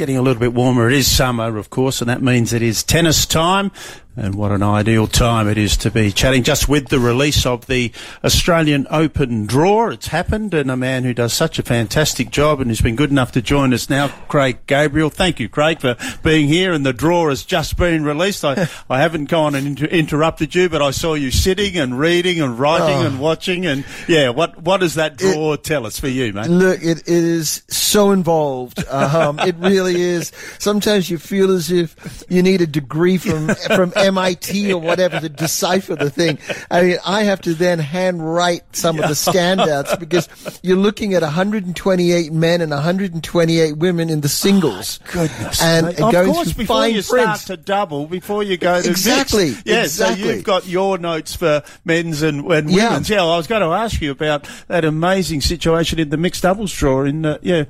[0.00, 0.88] getting a little bit warmer.
[0.88, 3.70] It is summer, of course, and that means it is tennis time.
[4.16, 7.66] And what an ideal time it is to be chatting just with the release of
[7.66, 7.92] the
[8.24, 9.90] Australian Open draw.
[9.90, 13.10] It's happened, and a man who does such a fantastic job and has been good
[13.10, 15.10] enough to join us now, Craig Gabriel.
[15.10, 16.72] Thank you, Craig, for being here.
[16.72, 18.44] And the draw has just been released.
[18.44, 22.40] I, I haven't gone and inter- interrupted you, but I saw you sitting and reading
[22.40, 23.06] and writing Oh.
[23.06, 23.64] and watching.
[23.64, 26.48] And yeah, what what does that draw tell us for you, mate?
[26.48, 28.84] Look, it, it is so involved.
[28.88, 30.32] Um, it really is.
[30.58, 35.28] Sometimes you feel as if you need a degree from from MIT or whatever to
[35.28, 36.38] decipher the thing.
[36.70, 40.28] I mean, I have to then handwrite some of the standouts because
[40.62, 44.98] you're looking at 128 men and 128 women in the singles.
[45.12, 45.62] Goodness.
[45.62, 49.50] and and of going course, before you start to double, before you go to Exactly,
[49.50, 49.66] mixed.
[49.66, 52.88] Yeah, so you've got your notes for men's and, and Yeah.
[52.90, 53.10] women's.
[53.10, 56.72] Yeah, I was going to ask you about that amazing situation in the mixed doubles
[56.74, 57.04] draw.
[57.04, 57.64] In uh, yeah,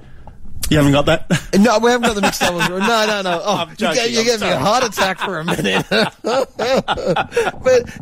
[0.71, 1.27] you haven't got that.
[1.61, 2.69] No, we haven't got the mixed doubles.
[2.69, 3.43] No, no, no.
[3.45, 5.85] Oh, I'm you joking, you I'm get me a heart attack for a minute.
[5.91, 6.21] but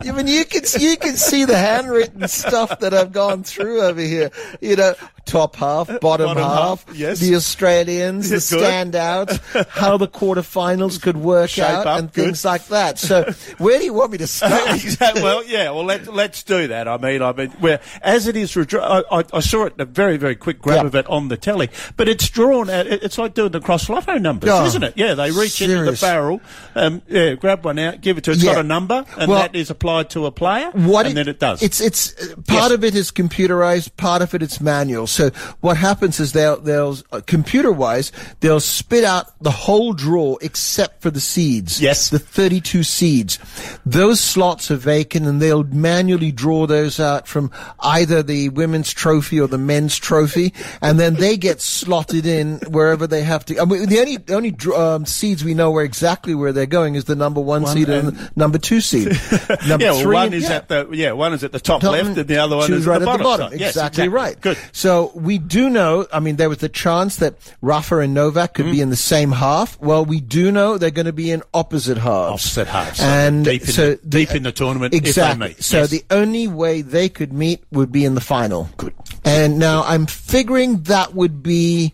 [0.07, 4.01] I mean, you can you can see the handwritten stuff that I've gone through over
[4.01, 4.31] here.
[4.61, 4.95] You know,
[5.29, 7.21] top half, bottom, Bottom half, half, yes.
[7.21, 8.65] the Australians, the Good.
[8.65, 12.25] standouts, how the quarterfinals could work Shape out, up, and good.
[12.25, 12.99] things like that.
[12.99, 14.71] So, where do you want me to start?
[14.83, 15.23] exactly.
[15.23, 15.71] Well, yeah.
[15.71, 16.89] Well, let, let's do that.
[16.89, 19.85] I mean, I mean, where as it is, I, I, I saw it in a
[19.85, 20.87] very, very quick grab Yeah.
[20.87, 22.87] of it on the telly, but it's drawn out.
[22.87, 24.95] It's like doing the cross lotto numbers, Oh, isn't it?
[24.97, 26.41] Yeah, they reach into the barrel,
[26.75, 28.31] um, yeah, grab one out, give it to.
[28.33, 28.55] It's Yeah.
[28.55, 31.39] got a number, and Well, that is applied to a player, what and then it
[31.39, 31.63] does.
[31.63, 32.71] It's it's uh, part Yes.
[32.73, 35.07] of it is computerized, part of it it's manual.
[35.07, 35.18] So
[35.61, 41.03] what happens is they'll they'll uh, computer wise they'll spit out the whole draw except
[41.03, 41.81] for the seeds.
[41.81, 42.11] Yes.
[42.11, 43.39] the thirty two seeds.
[43.85, 49.41] Those slots are vacant, and they'll manually draw those out from either the women's trophy
[49.41, 53.61] or the men's trophy, and then they get slotted in wherever they have to.
[53.61, 56.95] I mean, the only the only um, seeds we know where exactly where they're going
[56.95, 59.09] is the number one, seed and, the number two seed.
[59.67, 60.57] Number yeah, well, one is yeah.
[60.57, 62.87] at the yeah, one is at the top, Top left, and the other one is
[62.87, 63.21] right at the at bottom.
[63.21, 63.59] the bottom.
[63.59, 64.41] Yes, exactly, right.
[64.41, 64.59] Good.
[64.73, 66.07] So we do know.
[66.13, 68.73] I mean, there was the chance that Rafa and Novak could Mm.
[68.73, 69.79] be in the same half.
[69.81, 72.33] Well, we do know they're going to be in opposite halves.
[72.45, 72.99] Opposite halves.
[72.99, 75.49] So and deep in so the- deep in the tournament if they Exactly.
[75.49, 75.63] meet.
[75.65, 75.91] So Yes.
[75.91, 78.69] the only way they could meet would be in the final.
[78.77, 78.95] Good.
[79.25, 81.93] And now I'm figuring that would be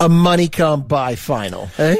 [0.00, 1.68] a money can't buy final.
[1.78, 1.96] Eh?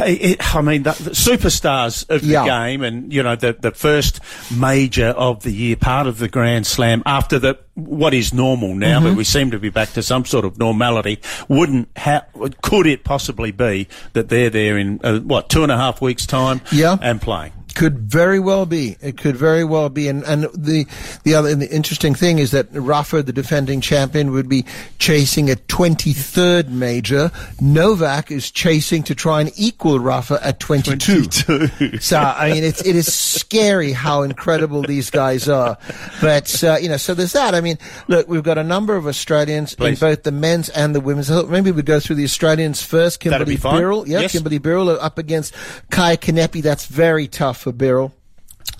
[0.00, 4.20] It, I mean, the, the superstars of the game, and you know, the the first
[4.54, 8.98] major of the year, part of the Grand Slam after the what is normal now,
[8.98, 9.08] Mm-hmm.
[9.08, 11.20] but we seem to be back to some sort of normality.
[11.48, 12.24] Wouldn't ha-
[12.62, 16.26] could it possibly be that they're there in uh, what two and a half weeks'
[16.26, 16.96] time, Yeah.
[17.00, 17.52] and playing?
[17.78, 18.96] Could very well be.
[19.00, 20.08] It could very well be.
[20.08, 20.84] And and the
[21.22, 24.64] the other and the interesting thing is that Rafa, the defending champion, would be
[24.98, 27.30] chasing a 23rd major.
[27.60, 31.26] Novak is chasing to try and equal Rafa at 22.
[31.68, 31.98] 22.
[32.00, 35.78] So I mean, it's it is scary how incredible these guys are.
[36.20, 37.54] But uh, you know, so there's that.
[37.54, 37.78] I mean,
[38.08, 40.02] look, we've got a number of Australians Please.
[40.02, 41.30] in both the men's and the women's.
[41.30, 43.20] Maybe we go through the Australians first.
[43.20, 43.80] That'd Kimberly be fine.
[43.80, 44.32] Birrell, yeah, Yes.
[44.32, 45.54] Kimberly Birrell up against
[45.90, 46.60] Kai Kanepi.
[46.60, 48.12] That's very tough for.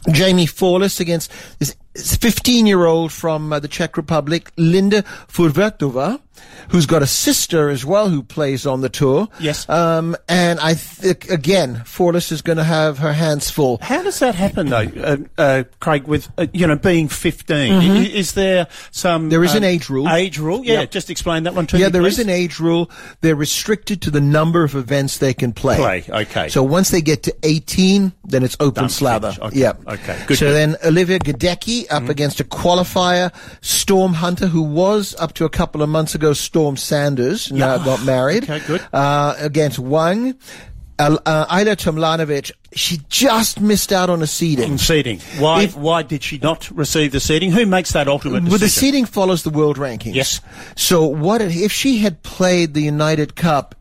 [0.07, 6.21] Jaimee Fourlis against this 15 year old from uh, the Czech Republic, Linda Fruhvirtova,
[6.71, 9.29] who's got a sister as well who plays on the tour.
[9.41, 9.69] Yes.
[9.69, 13.79] Um, and I think, again, Fourlis is going to have her hands full.
[13.81, 16.07] How does that happen, though, uh, uh, Craig?
[16.07, 19.23] With uh, you know being 15, I- is there some?
[19.23, 19.29] Mm-hmm.
[19.31, 20.09] There is um, an age rule.
[20.09, 20.81] Age rule, yeah.
[20.81, 20.85] Yeah.
[20.87, 21.81] Just explain that one to me.
[21.81, 21.93] Yeah, me.
[21.93, 22.23] there is please.
[22.25, 22.91] an age rule.
[23.21, 25.77] They're restricted to the number of events they can play.
[25.77, 26.49] Play, okay.
[26.49, 29.35] So once they get to 18, then it's open slather.
[29.41, 29.73] Okay, Yeah.
[29.87, 30.53] okay, good, So good.
[30.55, 35.83] then Olivia Gadecki up against a qualifier, Storm Hunter, who was up to a couple
[35.83, 37.85] of months ago Storm Sanders, now Yeah.
[37.85, 38.45] got married.
[38.45, 38.81] Okay, good.
[38.93, 40.35] Uh, against Wang.
[41.01, 44.79] Uh, uh, Ajla Tomljanović, she just missed out on a seeding.
[44.79, 45.21] seeding.
[45.39, 45.63] Why?
[45.63, 47.53] If- why did she not receive the seeding?
[47.53, 48.51] Who makes that ultimate decision?
[48.51, 50.17] But the seeding follows the world rankings.
[50.17, 50.41] Yes.
[50.75, 53.77] So what if- if she had played the United Cup,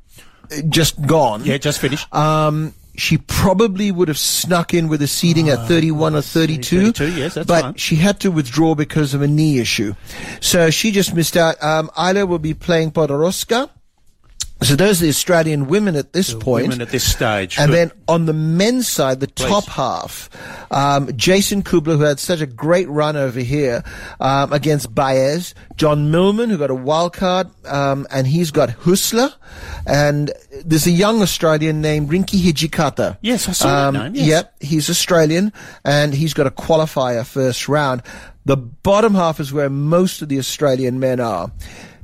[0.52, 1.44] uh, just gone?
[1.44, 2.06] yeah, just finished.
[2.14, 6.92] Um, she probably would have snuck in with a seeding at 31 or 32.
[6.92, 7.74] 32, yes, that's but fine.
[7.76, 9.94] she had to withdraw because of a knee issue.
[10.42, 11.62] So she just missed out.
[11.64, 13.70] Um, Ajla will be playing Podoroska.
[14.62, 16.64] So those are the Australian women at this point.
[16.64, 17.60] Women at this stage.
[17.60, 20.30] And then on the men's side, the top half,
[20.72, 23.84] um, Jason Kubler, who had such a great run over here
[24.20, 29.32] um, against Baez, John Millman, who got a wild card, um, and he's got Husler,
[29.86, 30.32] and
[30.66, 33.18] there's a young Australian named Rinky Hijikata.
[33.22, 34.28] Yes, I saw that name, yes.
[34.28, 35.54] Yep, he's Australian,
[35.86, 38.02] and he's got a qualifier first round.
[38.46, 41.52] The bottom half is where most of the Australian men are.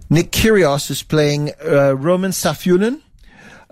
[0.09, 3.01] Nick Kyrgios is playing uh, Roman Safiullin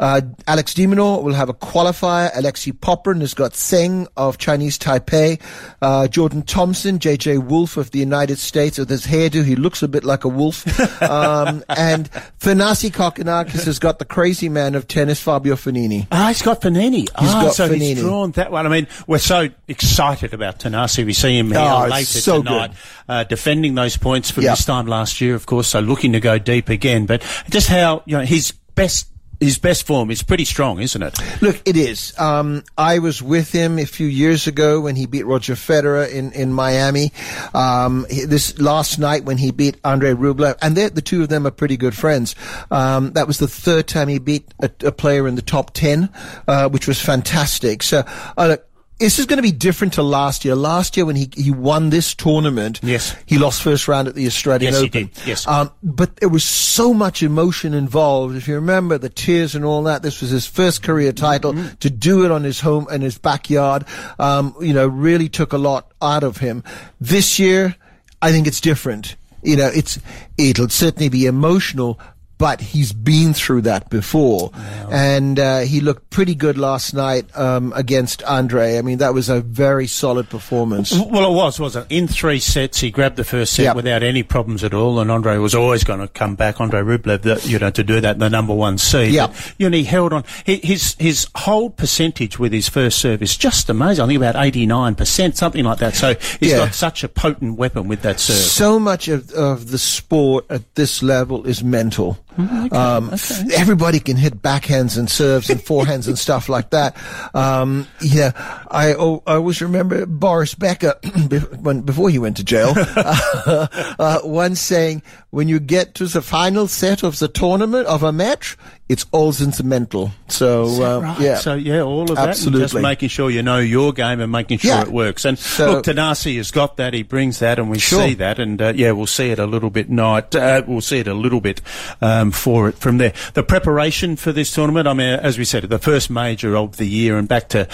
[0.01, 2.31] Uh, Alex de Minaur will have a qualifier.
[2.35, 5.39] Alexei Popyrin has got Tseng of Chinese Taipei.
[5.79, 9.45] Uh, Jordan Thompson, JJ Wolf of the United States with his hairdo.
[9.45, 10.65] He looks a bit like a wolf.
[11.03, 12.09] um, and
[12.39, 16.07] Thanasi Kokkinakis has got the crazy man of tennis, Fabio Fognini.
[16.11, 17.01] Ah, he's got Fognini.
[17.01, 17.79] He's ah, got so Fognini.
[17.79, 18.65] he's drawn that one.
[18.65, 21.05] I mean, we're so excited about Thanasi.
[21.05, 22.71] We see him here Oh, later so tonight,
[23.07, 24.51] uh, defending those points from Yeah.
[24.51, 25.67] this time last year, of course.
[25.67, 27.21] So looking to go deep again, but
[27.51, 29.10] just how you know his best.
[29.41, 31.17] His best form is pretty strong, isn't it?
[31.41, 32.17] Look, it is.
[32.19, 36.31] Um, I was with him a few years ago when he beat Roger Federer in,
[36.33, 37.11] in Miami.
[37.55, 41.51] Um, this last night when he beat Andre Rublev, and the two of them are
[41.51, 42.35] pretty good friends.
[42.69, 46.09] Um, that was the third time he beat a, a player in the top ten,
[46.47, 47.81] uh, which was fantastic.
[47.81, 48.03] So,
[48.37, 48.67] uh, look,
[49.01, 50.55] this is going to be different to last year.
[50.55, 53.15] Last year when he, he won this tournament, Yes.
[53.25, 55.05] he lost first round at the Australian Yes, he Open.
[55.07, 55.27] did.
[55.27, 55.45] Yes.
[55.47, 58.35] Um, but there was so much emotion involved.
[58.37, 61.53] If you remember the tears and all that, this was his first career title.
[61.53, 61.75] Mm-hmm.
[61.79, 63.85] To do it on his home and his backyard,
[64.19, 66.63] um, you know, really took a lot out of him.
[67.01, 67.75] This year,
[68.21, 69.15] I think it's different.
[69.43, 69.99] You know, it's
[70.37, 71.99] it'll certainly be emotional.
[72.41, 74.49] But he's been through that before,
[74.89, 78.79] and uh, he looked pretty good last night um, against Andre.
[78.79, 80.91] I mean, that was a very solid performance.
[80.91, 81.95] Well, it was, wasn't it?
[81.95, 83.75] In three sets, he grabbed the first set Yep.
[83.75, 87.21] without any problems at all, and Andre was always going to come back, Andre Rublev,
[87.21, 89.15] the, you know, to do that, the number one seed.
[89.15, 90.23] But, you know, he held on.
[90.43, 94.03] His his hold percentage with his first serve is just amazing.
[94.03, 95.93] I think about eighty nine percent, something like that.
[95.93, 96.57] So he's Yeah.
[96.65, 98.37] got such a potent weapon with that serve.
[98.37, 102.17] So much of, of the sport at this level is mental.
[102.37, 103.11] Mm, um,
[103.53, 106.95] Everybody can hit backhands and serves and forehands and stuff like that.
[107.33, 110.95] Um, yeah, I, oh, I always remember Boris Becker
[111.59, 113.67] when, before he went to jail, uh,
[113.99, 118.11] uh, once saying, "When you get to the final set of the tournament of a
[118.11, 118.57] match,
[118.89, 121.19] it's all sentimental." So uh, Right.
[121.19, 122.81] yeah, So yeah, all of that, and just Absolutely.
[122.81, 124.81] making sure you know your game and making sure Yeah.
[124.83, 125.25] it works.
[125.25, 126.93] And So- look, Thanasi has got that.
[126.93, 128.07] He brings that, and we Sure.
[128.07, 128.39] see that.
[128.39, 130.33] And uh, yeah, we'll see it a little bit night.
[130.35, 131.61] Uh, we'll see it a little bit
[132.01, 133.13] um, for it from there.
[133.33, 134.87] The preparation for this tournament.
[134.87, 137.67] I mean, as we said, the first major of the year, and back to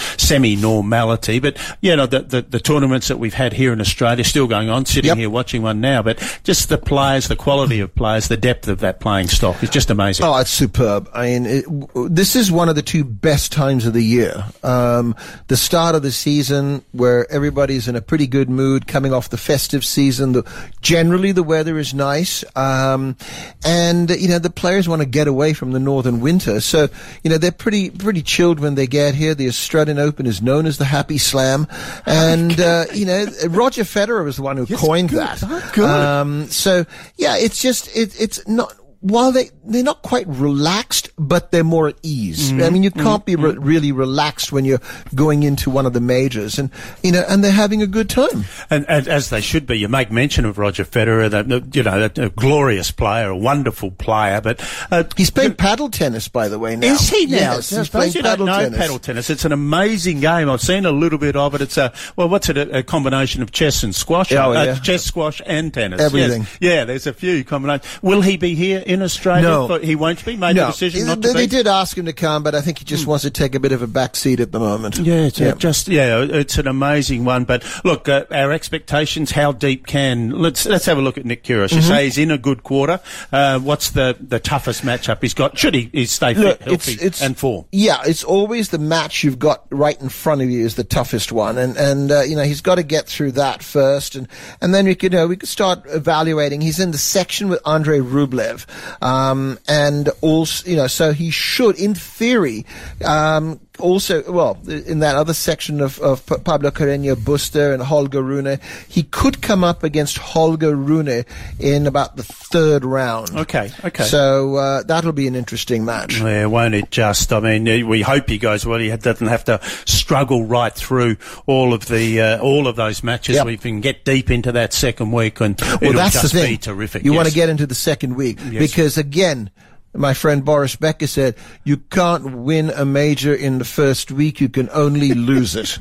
[0.88, 1.40] semi-normality.
[1.40, 4.70] But you know, the, the the tournaments that we've had here in Australia still going
[4.70, 4.86] on.
[4.86, 5.18] Sitting Yep.
[5.18, 8.80] here watching one now, but just the players, the quality of players, the depth of
[8.80, 10.26] that playing stock is just amazing.
[10.26, 11.10] Oh, it's superb.
[11.14, 11.66] I mean, it,
[12.10, 14.44] this is one of the two best times of the year.
[14.64, 15.16] Um,
[15.48, 19.38] the start of the season where everybody's in a pretty good mood coming off the
[19.38, 20.34] festive season.
[20.34, 20.44] The,
[20.82, 22.44] generally the weather is nice.
[22.56, 23.16] Um,
[23.64, 26.60] and, you know, the players want to get away from the northern winter.
[26.60, 26.88] So,
[27.24, 29.34] you know, they're pretty, pretty chilled when they get here.
[29.36, 31.68] The Australian Open is known as the Happy Slam.
[32.06, 35.20] And, uh, you know, Roger Federer was the one who coined good.
[35.20, 35.74] that.
[35.74, 35.90] Good.
[35.90, 36.86] Um, so
[37.18, 38.74] yeah, it's just it, it's not.
[39.02, 42.52] While they they're not quite relaxed, but they're more at ease.
[42.52, 42.64] Mm-hmm.
[42.64, 44.82] I mean, you can't be re- really relaxed when you're
[45.14, 46.72] going into one of the majors, and
[47.04, 48.46] you know, and they're having a good time.
[48.70, 52.10] And, and as they should be, you make mention of Roger Federer, that you know,
[52.18, 54.60] a, a glorious player, a wonderful player, but
[54.92, 56.76] uh, He's playing paddle tennis, by the way.
[56.76, 57.38] Now Is he now?
[57.56, 58.78] Yes, I he's playing paddle tennis.
[58.78, 59.30] paddle tennis.
[59.30, 60.50] It's an amazing game.
[60.50, 61.62] I've seen a little bit of it.
[61.62, 62.58] It's a well, what's it?
[62.58, 64.32] A, a combination of chess and squash.
[64.32, 64.76] Oh, Uh, yeah.
[64.80, 66.02] chess, squash, and tennis.
[66.02, 66.42] Everything.
[66.42, 66.58] Yes.
[66.62, 68.02] Yeah, there's a few combinations.
[68.02, 69.42] Will he be here in Australia?
[69.44, 69.68] No.
[69.68, 70.36] For- he won't be.
[70.38, 71.48] Made the No, decision they, not to they be.
[71.48, 73.72] did ask him to come, but I think he just wants to take a bit
[73.72, 74.98] of a back seat at the moment.
[74.98, 77.46] Yeah, it's uh, just yeah, it's an amazing one.
[77.46, 79.32] But look, uh, our expectations.
[79.32, 81.68] How deep can let's let's have a look at Nick Kyrgios.
[81.70, 81.76] Mm-hmm.
[81.78, 83.00] You say he's in a good quarter.
[83.32, 85.58] Uh, what's the the toughest matchup he's got?
[85.58, 87.66] Should he, he stay fit, Look, healthy, and form?
[87.72, 91.32] Yeah, it's always the match you've got right in front of you is the toughest
[91.32, 94.28] one, and and uh, you know he's got to get through that first, and
[94.62, 96.62] and then we could you know we could start evaluating.
[96.62, 98.66] He's in the section with Andrei Rublev,
[99.02, 102.66] um, and also you know so he should, in theory,
[103.06, 108.60] um, also well in that other section of, of Pablo Carreño Busta and Holger Rune,
[108.88, 111.26] he could come up against Holger Rune
[111.60, 113.32] in about the third round.
[113.36, 114.04] Okay, okay.
[114.04, 116.20] So uh, that'll be an interesting match.
[116.20, 117.32] Yeah, won't it just?
[117.34, 118.80] I mean, uh, we hope he goes well.
[118.80, 123.36] He doesn't have to struggle right through all of the uh, all of those matches.
[123.36, 123.46] Yep.
[123.46, 126.54] We can get deep into that second week, and Well, it'll that's just the thing.
[126.54, 127.04] be terrific.
[127.04, 127.18] You yes.
[127.18, 128.72] want to get into the second week Yes.
[128.72, 129.50] because again,
[129.94, 134.40] my friend Boris Becker said, you can't win a major in the first week.
[134.40, 135.78] You can only lose it.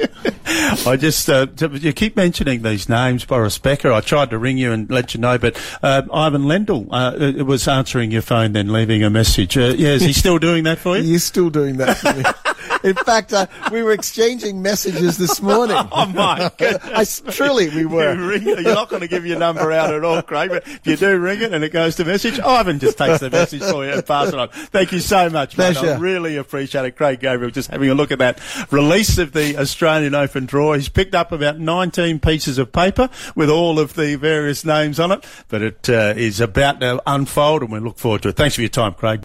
[0.87, 3.93] I just, uh, you keep mentioning these names, Boris Becker.
[3.93, 7.45] I tried to ring you and let you know, but uh, Ivan Lendl uh, uh,
[7.45, 9.57] was answering your phone, then leaving a message.
[9.57, 11.03] Uh, yeah, is he still doing that for you?
[11.03, 12.25] He's still doing that for me.
[12.85, 15.77] In fact, uh, we were exchanging messages this morning.
[15.97, 17.23] Oh my goodness!
[17.27, 18.15] I, truly, we were.
[18.15, 20.51] You ring, you're not going to give your number out at all, Craig.
[20.51, 23.31] But if you do ring it and it goes to message, Ivan just takes the
[23.31, 24.49] message for you and passes it on.
[24.51, 25.77] Thank you so much, mate.
[25.77, 27.51] I really appreciate it, Craig Gabriel.
[27.51, 28.41] Just having a look at that
[28.73, 30.75] release of the Australian Open draw.
[30.75, 35.13] He's picked up about 19 pieces of paper with all of the various names on
[35.13, 38.37] it, but it uh, is about to unfold, and we look forward to it.
[38.37, 39.15] Thanks for your time, Craig.